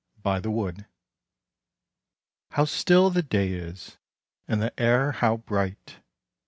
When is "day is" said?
3.21-3.99